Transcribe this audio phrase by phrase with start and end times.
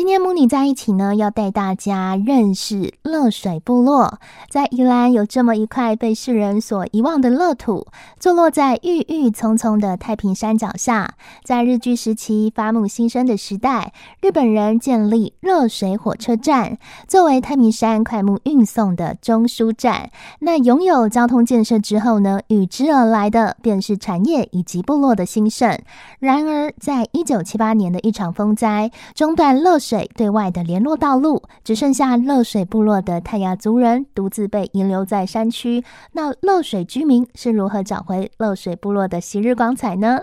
[0.00, 4.18] 今天母女在一起呢，要带大家认识乐水部落。
[4.48, 7.86] 在宜兰有这么一块被世人所遗忘的乐土，
[8.18, 11.16] 坐落在郁郁葱葱的太平山脚下。
[11.44, 13.92] 在日据时期伐木兴盛的时代，
[14.22, 20.10] 日本人建立热水火车站，作为太平山快木运送的中枢站。
[20.38, 25.78] 那拥有交通建设之后呢，与之而来的便是产业以及部落的兴盛。
[26.20, 29.89] 然而，在一九七八年的一场风灾，中断乐水。
[29.90, 35.82] 水对外的联络道路，只剩下乐水部落的泰雅族人独自被遗留在山区。
[36.12, 40.20] 那乐水居民是如何找回乐水部落的昔日光彩呢？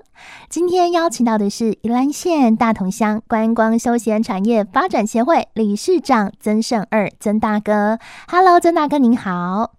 [0.48, 8.00] 今天邀请到的是宜兰县大同乡观光休闲产业发展协会理事长曾胜二曾大哥。
[8.30, 9.74] Hello，曾大哥您好。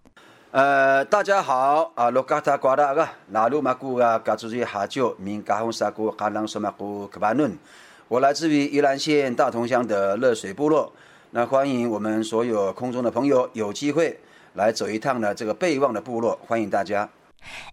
[0.51, 7.57] 呃，大家好啊，罗嘎达瓜达个，那鲁马古啊，嘎祖瑞哈久，明嘎红沙古，哈朗索马古克巴伦。
[8.09, 10.91] 我来自于宜兰县大同乡的乐水部落，
[11.33, 14.19] 那欢迎我们所有空中的朋友有机会
[14.55, 17.07] 来走一趟呢这个被遗忘的部落，欢迎大家。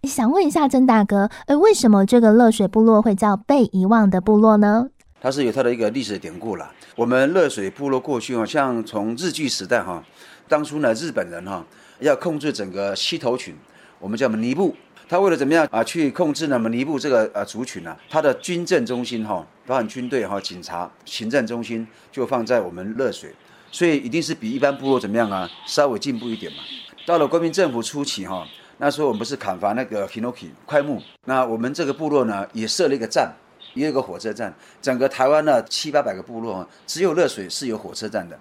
[0.03, 4.89] 想问一下曾大哥，呃，为什么这个乐水部落会叫被遗忘的部落呢？
[5.21, 6.69] 它是有它的一个历史典故了。
[6.97, 10.03] 我们乐水部落过去好像从日据时代哈，
[10.49, 11.65] 当初呢日本人哈
[11.99, 13.55] 要控制整个溪头群，
[13.99, 14.75] 我们叫尼布。
[15.07, 16.59] 他为了怎么样啊，去控制呢？
[16.59, 17.97] 么尼布这个呃族群呢、啊？
[18.09, 23.33] 他的军政中心哈，包含军队哈、警察、行政中心就放在我们乐水，
[23.71, 25.49] 所以一定是比一般部落怎么样啊？
[25.65, 26.59] 稍微进步一点嘛。
[27.05, 33.33] 到了国民政府初期哈，那时候我们不是砍伐那个 Hinoki 快木，那我们这个部落呢也设了一个站，
[33.73, 34.53] 也有一个火车站。
[34.81, 38.37] 整个台湾呢七八百个部落，只有乐水是有火车站的。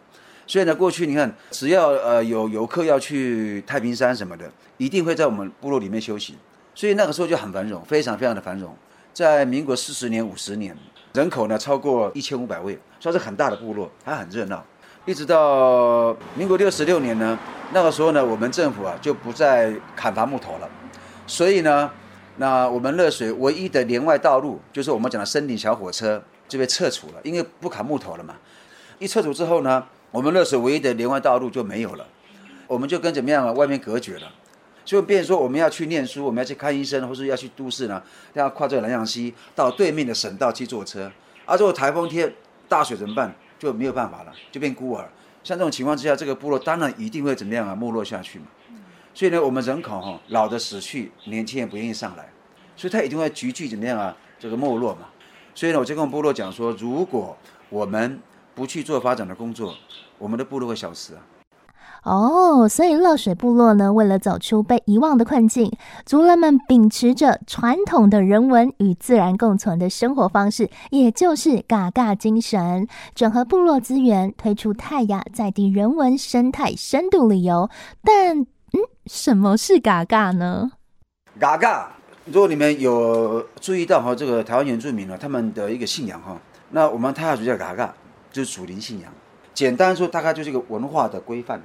[0.47, 6.35] 所以呢，过去你看，只要呃有游客要去太平山什么的，一定会在我们部落里面休息。
[6.75, 8.77] 所以那个时候就很繁荣，非常非常的繁荣。
[9.13, 10.77] 在民国四十年、五十年，
[11.15, 14.61] 人口呢超过一千五百位，算是很大的部落，还很热闹。
[15.05, 17.39] 一直到民国六十六年呢，
[17.73, 20.69] 那个时候呢，我们政府啊就不再砍伐木头了。
[21.25, 21.89] 所以呢，
[22.39, 28.35] 那我们乐水唯一的连外道路，就是我们讲的森林小火车，就被撤除了，因为不砍木头了嘛。
[28.99, 32.05] 一撤除之后呢，我们乐水唯一的连外道路就没有了，
[32.67, 34.27] 我们就跟怎么样啊，外面隔绝了。
[34.85, 38.03] 就变成说，我们要去念书，我们要去看医生，或是要去都市呢，
[38.35, 41.11] 要跨这个兰阳溪到对面的省道去坐车。
[41.45, 42.33] 啊，如果台风天
[42.69, 43.35] 大雪怎么办？
[43.59, 45.09] 就没有办法了，就变孤儿。
[45.43, 47.75] 像这种情况之下，这个部落当然一定会怎么样啊？
[47.75, 48.47] 没落下去嘛。
[49.15, 52.29] 所以呢，我们人口哈老的死去，年轻人不愿意上来，
[52.77, 54.15] 所以他一定会急剧怎么样啊？
[54.39, 55.09] 这个没落嘛。
[55.55, 57.35] 所以呢，我就跟我部落讲说，如果
[57.71, 58.21] 我们
[58.55, 59.75] 不去做发展的工作，
[60.19, 61.23] 我们的部落会消失啊。
[62.05, 65.73] 哦，所以乐水部落呢，为了走出被遗忘的困境，
[66.05, 77.71] 族人们秉持着传统的人文与自然共存的生活方式，也就是嘎嘎精神，整合部落资源，推出泰雅在地人文生态深度旅游。
[78.03, 80.73] 但，嗯，什么是嘎嘎呢？
[81.41, 81.91] 嘎嘎，
[82.27, 86.37] 如果你们有注意到哈，这个台湾原住民呢，他们的一个信仰哈，
[86.71, 87.95] 那我们泰雅族叫嘎嘎，
[88.31, 89.11] 就是祖灵信仰。
[89.55, 91.65] 简单说，大概就是一个文化的规范了。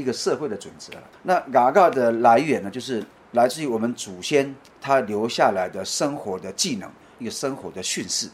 [0.00, 0.92] 一个社会的准则。
[1.22, 8.28] 那嘎嘎的来源呢，就是来自于我们祖先他留下来的生活的技能，一个生活的训示。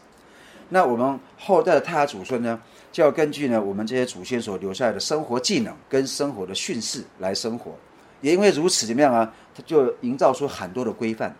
[0.69, 2.61] 那我们后代的太祖孙呢，
[2.91, 7.73] 就要根据呢我们这些祖先所留下来的生活技能跟生活的训示来生活。
[8.21, 9.33] 也因为如此，怎么样啊？
[9.55, 11.35] 他就营造出很多的规范。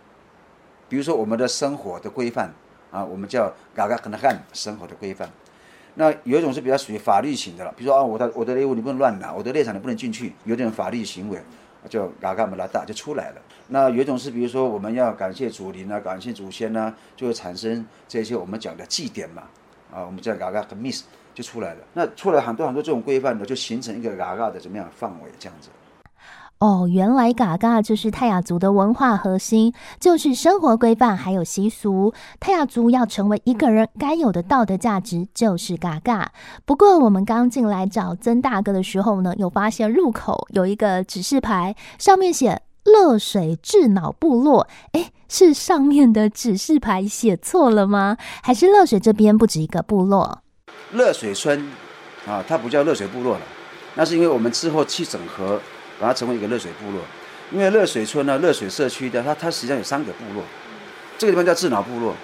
[0.89, 2.53] 比如说我们的生活的规范
[2.91, 5.29] 啊，我们叫嘎嘎跟他汉生活的规范。
[5.99, 11.41] 那有一种是比较属于法律型的了，比如说啊，我的我的猎物你不能乱拿，我的猎场你不能进去，有点法律行为，
[11.89, 13.41] 就嘎嘎姆拉大就出来了。
[13.69, 19.45] 那有一种是比如说我们要感谢祖灵啊，感谢祖先呐、就会产生这些我们讲的祭典嘛，
[19.91, 21.81] 啊，我们叫嘎嘎和 miss 就出来了。
[21.95, 25.71] 那出来很多很多这种规范呢，就形成一个嘎嘎的怎么样范围这样子。
[26.59, 32.15] 哦，原来嘎嘎就是泰雅族的文化核心，就是生活规范还有习俗。
[32.41, 36.33] 泰雅族要成为一个人该有的道德价值，就是嘎嘎。
[36.65, 44.67] 不过我们刚进来找曾大哥的时候呢，有发现入口有一个指示牌，上面写乐水智脑部落。
[44.93, 48.17] 诶，是上面的指示牌写错了吗？
[48.43, 50.41] 还是乐水这边不止一个部落？
[50.93, 51.69] 乐水村
[52.27, 53.43] 啊，它不叫乐水部落了，
[53.95, 55.61] 那是因为我们之后去整合。
[55.99, 57.01] 把它成为一个热水部落，
[57.51, 60.43] 因为热水村呢，热水社区的它它实际上有三个部落，
[61.17, 62.15] 这个地方叫智脑部落，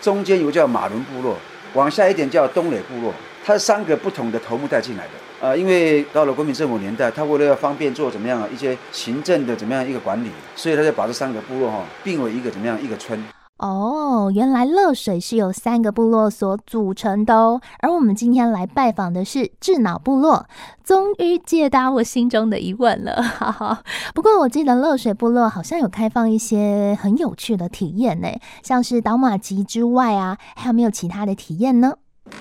[0.00, 1.36] 中间有个叫马伦部落，
[1.74, 3.14] 往下一点叫东磊部落，
[3.44, 5.10] 它是三个不同的头目带进来的。
[5.40, 13.20] 呃，因为到了国民政府年代，他为了要方便做怎么样一些行政的怎么样一个管理，所以他就把这三个部落哈并为一个怎么样一个村。
[13.62, 17.60] 哦，原来乐水是由三个部落所组成的哦。
[17.78, 20.44] 而我们今天来拜访的是智脑部落，
[20.82, 23.22] 终于解答我心中的疑问了。
[23.22, 23.84] 哈哈。
[24.16, 28.26] 不过我记得乐水部落好像有开放一些很有趣的体验呢，
[28.64, 31.94] 像是倒马吉之外啊，还有没有其他的体验呢？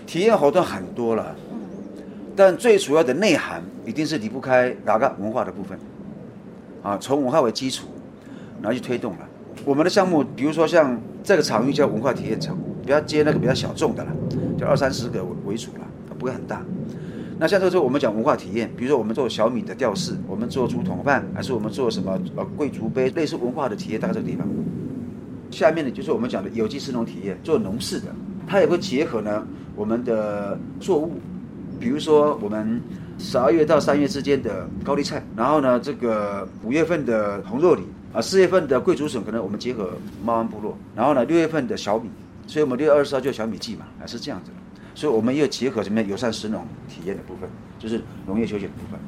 [0.08, 1.36] 体验活动很多了，
[2.36, 5.78] 但最主要的内涵一定是离不开哪个文化的部分
[6.82, 7.86] 啊，从文化为基础，
[8.60, 9.28] 然后去推动了。
[9.64, 14.12] 我们的项目，比如说像这个场域叫文化体验场，不要接那个比较小众的了，
[14.58, 16.62] 就二三十个为主了，它不会很大。
[17.38, 24.48] 那像这个时候我们讲文化体验，比如说我们做小米的吊饰，我们做竹筒饭，还是我们做什么呃贵族杯，类似文化的体验，大概这个地方。
[25.50, 28.08] 下面呢就是我们讲的有机食农体验，做农事的，
[28.48, 29.46] 它也会结合呢
[29.76, 31.14] 我们的作物，
[31.80, 32.82] 比如说我们
[33.18, 37.84] 十二月到三月之间的高丽菜，然后呢这个五月份的红肉李。
[38.14, 39.92] 啊，四月份的贵竹笋可能我们结合
[40.24, 42.10] 猫安部落，然后呢，六月份的小米，
[42.46, 44.58] 所以我们六月二十号就小米季嘛，啊是这样子的。
[44.94, 47.50] 所以我们又结合什么友善食农体验的部分，
[47.80, 49.00] 就是农业休闲的部分。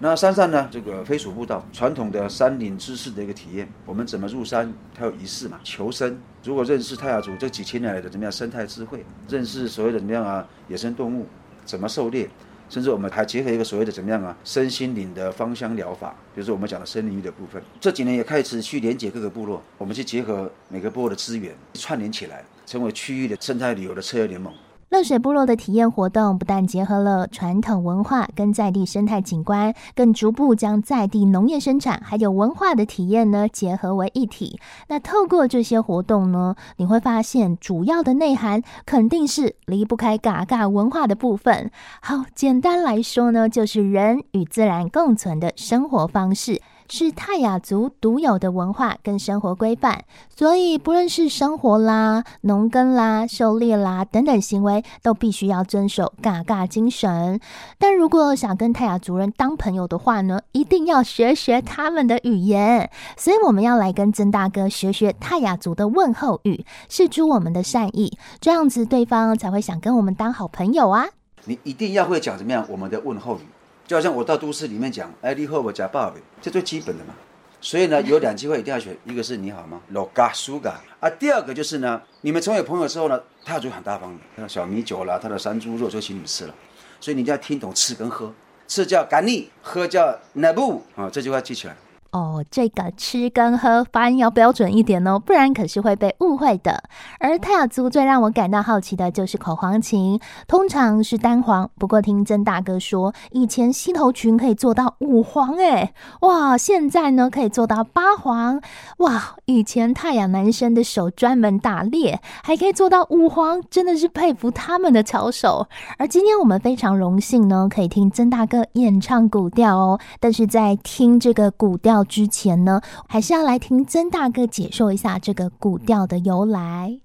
[0.00, 6.18] 那山上呢，这个飞鼠步道，传统的山林知识的一个体验，我们怎么入山，它有仪式嘛，求生。
[6.42, 11.26] 如果认识泰雅族这几千年来的怎么样生态智慧，认识所谓的怎么样啊，野生动物
[11.64, 12.28] 怎么狩猎。
[12.74, 17.62] 甚至我们还结合一个所谓的怎么样啊，身心灵的芳香疗法，比如说我们讲的森林浴的部分。
[17.80, 24.52] 这几年也开始去连接各个部落，我们去结合每个部落的资源，串联起来，成为区域的生态旅游的策略联盟。
[24.94, 34.60] 乐水部落的体验活动不但结合了传统文化跟在地生态景观，更逐步将在地农业生产还有文化的体验呢结合为一体。
[34.86, 41.72] 那透过这些活动呢，你会发现主要的内涵肯定是离不开嘎嘎文化的部分。
[42.00, 46.62] 好，简单来说呢，就是人与自然共存的生活方式。
[46.88, 50.02] 是泰雅族独有的文化跟生活规范，
[50.36, 57.40] 所以不论是生活啦、农耕啦、狩猎啦等等行为，都必须要遵守嘎嘎精神。
[57.78, 62.90] 但如果想跟泰雅族人当朋友的话呢，一定要学学他们的语言。
[63.16, 71.06] 所以我们要来跟曾大哥学学泰雅族的问候语，释出我们的善意，这样子对方才会想跟我们当好朋友啊！
[71.46, 73.40] 你一定要会讲怎么样我们的问候语。
[73.86, 77.14] 就好像我到都市里面讲，哎，你好，我叫爸爸，这最基本的嘛。
[77.60, 79.80] 所以呢， 有两句话一定要学，一个是你好吗？
[79.88, 81.08] 罗嘎苏嘎啊。
[81.10, 86.54] 第二个就是呢，你们成为朋友之后呢，他就很大方的，他的小米酒啦，他的山猪肉就请你们吃了。
[87.00, 88.32] 所以你一定要听懂吃跟喝，
[88.66, 91.10] 吃叫干腻，喝叫那布啊。
[91.10, 91.76] 这句话记起来。
[92.14, 96.84] 哦，这个吃跟喝发音要标准一点哦，不然可是会被误会的。
[97.18, 108.60] 而泰雅族最让我感到好奇的就是口簧琴，通常是单簧，不过听曾大哥说，以前溪头群可以做到五簧，哎，哇，现在呢可以做到八簧，
[108.98, 115.66] 哇，以前泰雅男生的手专门打猎，还可以做到五簧，真的是佩服他们的巧手。
[115.98, 122.03] 而今天我们非常荣幸呢，可以听曾大哥演唱古调哦，但是在听这个古调。
[122.04, 127.00] 之前呢，还是要来听曾大哥解说一下这个古调的由来。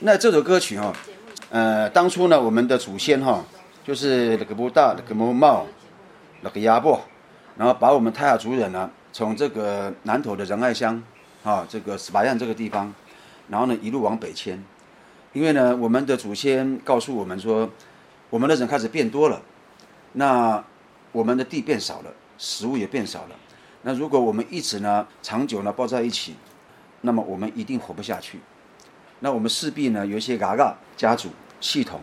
[0.00, 0.94] 那这首歌曲哈、哦，
[1.50, 3.44] 呃，当初呢，我们的祖先哈、哦，
[3.84, 5.66] 就是那个布大、那个木茂、
[6.40, 7.00] 那个鸭脖，
[7.56, 11.00] 然后把我们泰雅族人呢，从这个南投的仁爱乡
[11.44, 12.92] 啊，这个斯巴彦这个地方，
[13.48, 14.64] 然后呢一路往北迁，
[15.34, 17.68] 因为呢，我们的祖先告诉我们说，
[18.30, 19.42] 我们的人开始变多了，
[20.12, 20.64] 那
[21.12, 23.36] 我们的地变少了，食物也变少了。
[23.82, 26.36] 那如果我们一直呢长久呢抱在一起，
[27.00, 28.38] 那么我们一定活不下去。
[29.20, 31.28] 那我们势必呢有一些嘎嘎家族
[31.60, 32.00] 系统，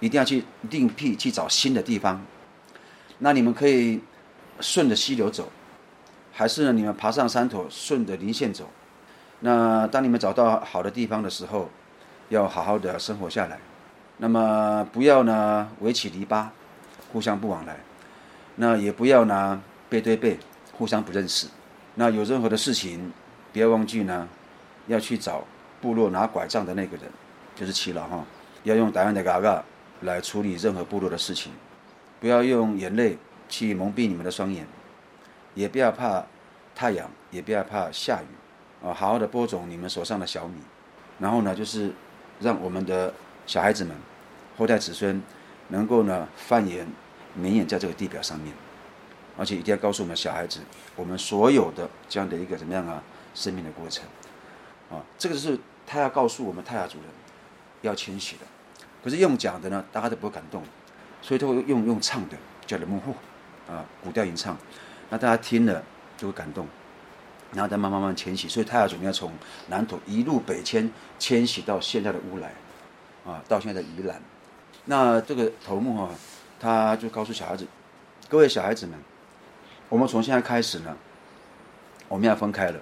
[0.00, 2.20] 一定要去另辟去找新的地方。
[3.18, 4.00] 那你们可以
[4.60, 5.48] 顺着溪流走，
[6.32, 8.68] 还是呢你们爬上山头顺着林线走？
[9.40, 11.70] 那当你们找到好的地方的时候，
[12.28, 13.58] 要好好的生活下来。
[14.18, 16.46] 那么不要呢围起篱笆，
[17.12, 17.78] 互相不往来。
[18.56, 20.38] 那也不要呢背对背。
[20.72, 21.46] 互相不认识，
[21.94, 23.12] 那有任何的事情，
[23.52, 24.28] 不要忘记呢，
[24.86, 25.44] 要去找
[25.80, 27.10] 部落拿拐杖的那个人，
[27.54, 28.24] 就是耆老哈，
[28.64, 29.62] 要用台湾的嘎嘎
[30.00, 31.52] 来处理任何部落的事情，
[32.20, 34.66] 不要用眼泪去蒙蔽你们的双眼，
[35.54, 36.24] 也不要怕
[36.74, 40.54] 太阳，也不要怕下雨，啊，好好的播种你们手上的小米，
[41.18, 41.92] 然后呢，就是
[42.40, 43.12] 让我们的
[43.46, 43.94] 小孩子们，
[44.56, 45.22] 后代子孙
[45.68, 46.84] 能够呢繁衍
[47.34, 48.52] 绵延在这个地表上面。
[49.36, 50.60] 而且一定要告诉我们小孩子，
[50.96, 53.02] 我们所有的这样的一个怎么样啊，
[53.34, 54.04] 生命的过程，
[54.90, 57.06] 啊，这个是他要告诉我们泰雅族人
[57.82, 58.46] 要迁徙的。
[59.02, 60.62] 可是用讲的呢，大家都不会感动，
[61.20, 62.36] 所以都会用用唱的，
[62.66, 63.10] 叫人们呼，
[63.72, 64.56] 啊，古调吟唱，
[65.10, 65.82] 那大家听了
[66.16, 66.66] 就会感动。
[67.54, 69.30] 然后再慢慢慢迁徙，所以泰雅族人要从
[69.68, 72.54] 南土一路北迁，迁徙到现在的乌来，
[73.26, 74.22] 啊，到现在的宜兰。
[74.86, 76.10] 那这个头目哈、啊，
[76.58, 77.66] 他就告诉小孩子，
[78.26, 78.98] 各位小孩子们，
[79.92, 80.96] 我们从现在开始呢，
[82.08, 82.80] 我们要分开了。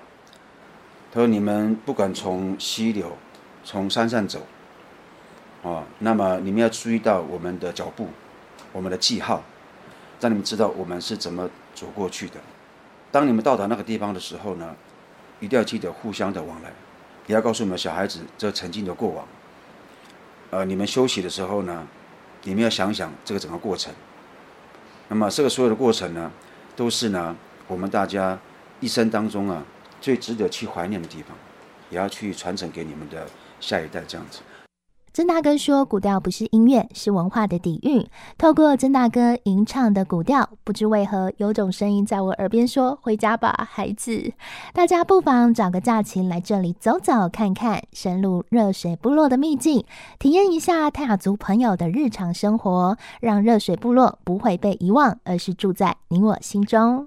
[1.10, 3.18] 他说：“你们不管从溪流、
[3.64, 4.46] 从山上走，
[5.64, 8.06] 啊，那么你们要注意到我们的脚步，
[8.70, 9.42] 我们的记号，
[10.20, 12.36] 让你们知道我们是怎么走过去的。
[13.10, 14.76] 当你们到达那个地方的时候呢，
[15.40, 16.70] 一定要记得互相的往来，
[17.26, 19.26] 也要告诉我们小孩子这曾经的过往。
[20.50, 21.84] 呃，你们休息的时候呢，
[22.44, 23.92] 你们要想想这个整个过程。
[25.08, 26.30] 那么这个所有的过程呢，
[26.80, 27.36] 都是呢
[27.68, 28.38] 我们大家
[28.80, 29.62] 一生当中啊。”
[30.00, 31.36] 最值得去怀念的地方，
[31.90, 33.26] 也要去传承给你们的
[33.60, 34.02] 下一代。
[34.08, 34.40] 这样子，
[35.20, 38.02] 曾大哥说，古调不是音乐，是文化的底蕴。
[38.38, 44.32] 透过曾大哥吟唱的古调，不知为何有种声音在我耳边说：“回家吧，孩子。”
[44.72, 49.84] 大家不妨找个假期来这里走走看看，深入热水部落的秘境，
[50.18, 57.06] 体验一下泰雅族朋友的日常生活，让热水部落不会被遗忘，而是住在你我心中。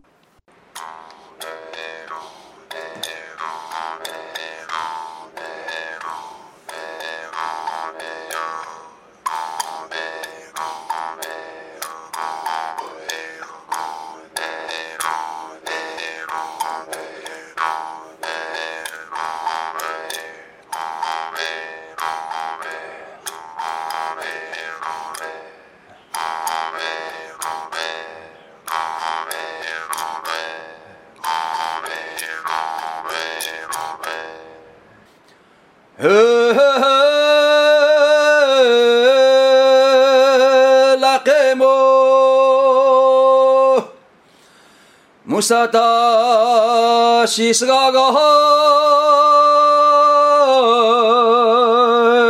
[45.44, 48.20] 萨达西斯嘎嘎哈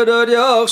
[0.03, 0.65] 的廖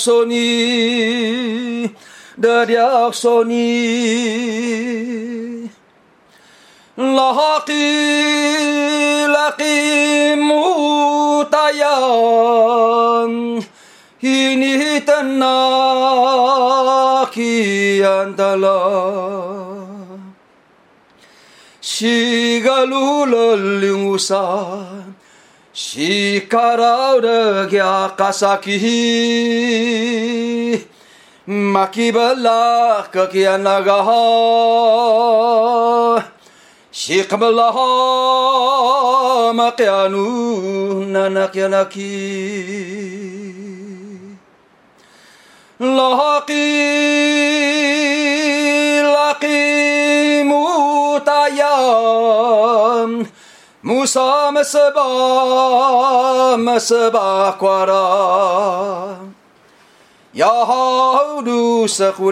[15.37, 18.67] 尼特纳基安达拉。
[21.79, 24.35] 西格鲁勒林乌萨，
[25.73, 28.79] 西卡拉德加卡萨基，
[31.45, 34.11] 马基巴拉克基安拉嘎哈，
[36.91, 43.50] 西卡巴拉哈马基亚努纳纳基纳基，
[45.81, 46.53] 拉基
[49.01, 51.17] 拉基姆。
[51.25, 53.25] 大洋，
[53.81, 59.17] 穆萨马斯巴马斯巴瓜拉，
[60.33, 62.31] 雅哈鲁斯库